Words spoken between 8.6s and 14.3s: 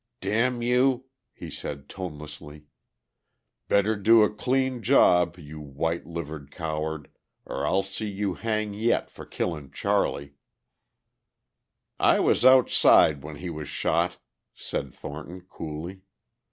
yet for killin' Charlie...." "I was outside when he was shot,"